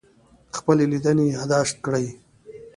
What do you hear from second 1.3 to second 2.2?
یادداشت کړئ.